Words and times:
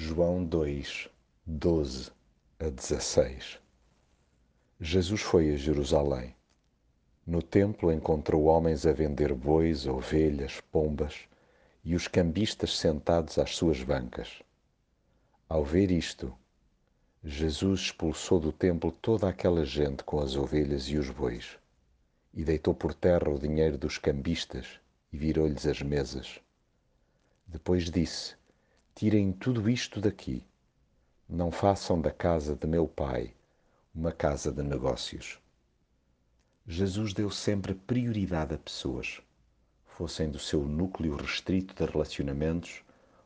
João 0.00 0.44
2, 0.44 1.08
12 1.44 2.12
a 2.60 2.68
16 2.68 3.58
Jesus 4.80 5.20
foi 5.20 5.52
a 5.52 5.56
Jerusalém. 5.56 6.36
No 7.26 7.42
templo 7.42 7.90
encontrou 7.90 8.44
homens 8.44 8.86
a 8.86 8.92
vender 8.92 9.34
bois, 9.34 9.88
ovelhas, 9.88 10.60
pombas 10.70 11.24
e 11.84 11.96
os 11.96 12.06
cambistas 12.06 12.78
sentados 12.78 13.38
às 13.38 13.56
suas 13.56 13.82
bancas. 13.82 14.40
Ao 15.48 15.64
ver 15.64 15.90
isto, 15.90 16.32
Jesus 17.24 17.80
expulsou 17.80 18.38
do 18.38 18.52
templo 18.52 18.92
toda 18.92 19.28
aquela 19.28 19.64
gente 19.64 20.04
com 20.04 20.20
as 20.20 20.36
ovelhas 20.36 20.84
e 20.84 20.96
os 20.96 21.10
bois, 21.10 21.58
e 22.32 22.44
deitou 22.44 22.72
por 22.72 22.94
terra 22.94 23.28
o 23.28 23.36
dinheiro 23.36 23.76
dos 23.76 23.98
cambistas 23.98 24.78
e 25.12 25.18
virou-lhes 25.18 25.66
as 25.66 25.82
mesas. 25.82 26.38
Depois 27.48 27.90
disse: 27.90 28.37
Tirem 28.98 29.30
tudo 29.30 29.70
isto 29.70 30.00
daqui. 30.00 30.42
Não 31.28 31.52
façam 31.52 32.00
da 32.00 32.10
casa 32.10 32.56
de 32.56 32.66
meu 32.66 32.88
pai 32.88 33.32
uma 33.94 34.10
casa 34.10 34.50
de 34.50 34.60
negócios. 34.60 35.38
Jesus 36.66 37.14
deu 37.14 37.30
sempre 37.30 37.74
prioridade 37.74 38.56
a 38.56 38.58
pessoas, 38.58 39.22
fossem 39.86 40.28
do 40.28 40.40
seu 40.40 40.64
núcleo 40.64 41.14
restrito 41.14 41.76
de 41.76 41.88
relacionamentos 41.88 42.82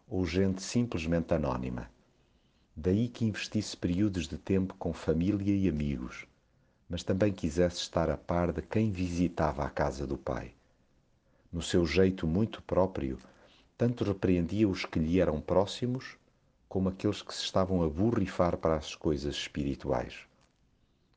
ou 0.06 0.26
gente 0.26 0.60
simplesmente 0.60 1.32
anónima. 1.32 1.90
Daí 2.76 3.08
que 3.08 3.24
investisse 3.24 3.74
períodos 3.74 4.28
de 4.28 4.36
tempo 4.36 4.74
com 4.74 4.92
família 4.92 5.56
e 5.56 5.70
amigos, 5.70 6.26
mas 6.86 7.02
também 7.02 7.32
quisesse 7.32 7.78
estar 7.78 8.10
a 8.10 8.18
par 8.18 8.52
de 8.52 8.60
quem 8.60 8.92
visitava 8.92 9.64
a 9.64 9.70
casa 9.70 10.06
do 10.06 10.18
Pai. 10.18 10.52
No 11.50 11.62
seu 11.62 11.86
jeito 11.86 12.26
muito 12.26 12.60
próprio, 12.60 13.18
tanto 13.82 14.04
repreendia 14.04 14.68
os 14.68 14.84
que 14.84 15.00
lhe 15.00 15.18
eram 15.20 15.40
próximos, 15.40 16.16
como 16.68 16.88
aqueles 16.88 17.20
que 17.20 17.34
se 17.34 17.42
estavam 17.42 17.82
a 17.82 17.88
borrifar 17.88 18.56
para 18.56 18.76
as 18.76 18.94
coisas 18.94 19.34
espirituais. 19.34 20.20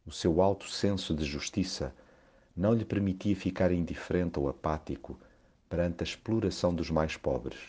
O 0.03 0.11
seu 0.11 0.41
alto 0.41 0.67
senso 0.67 1.13
de 1.13 1.23
justiça 1.25 1.93
não 2.57 2.73
lhe 2.73 2.83
permitia 2.83 3.35
ficar 3.35 3.71
indiferente 3.71 4.39
ou 4.39 4.49
apático 4.49 5.15
perante 5.69 6.01
a 6.01 6.05
exploração 6.05 6.73
dos 6.73 6.89
mais 6.89 7.15
pobres. 7.15 7.59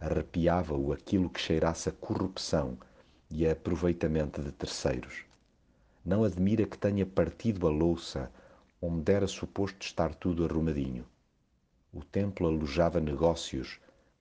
Arrepiava-o 0.00 0.90
aquilo 0.90 1.28
que 1.28 1.38
cheirasse 1.38 1.90
a 1.90 1.92
corrupção 1.92 2.78
e 3.30 3.46
a 3.46 3.52
aproveitamento 3.52 4.42
de 4.42 4.52
terceiros. 4.52 5.26
Não 6.02 6.24
admira 6.24 6.64
que 6.64 6.78
tenha 6.78 7.04
partido 7.04 7.66
a 7.66 7.70
louça 7.70 8.32
onde 8.80 9.12
era 9.12 9.26
suposto 9.26 9.84
estar 9.84 10.14
tudo 10.14 10.46
arrumadinho. 10.46 11.04
O 11.92 12.02
templo 12.02 12.46
alojava 12.46 13.00
negócios 13.00 13.78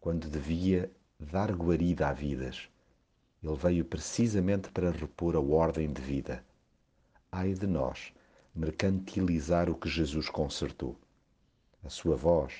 quando 0.07 0.29
devia 0.29 0.89
dar 1.19 1.51
guarida 1.51 2.07
a 2.07 2.13
vidas. 2.13 2.69
Ele 3.43 3.55
veio 3.57 3.83
precisamente 3.83 4.69
para 4.71 4.89
repor 4.89 5.35
a 5.35 5.41
ordem 5.41 5.91
de 5.91 6.01
vida. 6.01 6.41
Ai 7.29 7.53
de 7.53 7.67
nós, 7.67 8.13
mercantilizar 8.55 9.69
o 9.69 9.75
que 9.75 9.89
Jesus 9.89 10.29
consertou. 10.29 10.95
A 11.83 11.89
sua 11.89 12.15
voz 12.15 12.53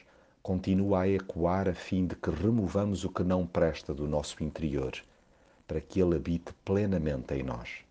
continua 0.43 1.03
a 1.03 1.07
ecoar 1.07 1.69
a 1.69 1.73
fim 1.73 2.05
de 2.05 2.17
que 2.17 2.29
removamos 2.29 3.05
o 3.05 3.09
que 3.09 3.23
não 3.23 3.47
presta 3.47 3.93
do 3.93 4.05
nosso 4.05 4.43
interior, 4.43 4.91
para 5.65 5.79
que 5.79 6.01
ele 6.01 6.17
habite 6.17 6.51
plenamente 6.65 7.33
em 7.33 7.43
nós. 7.43 7.86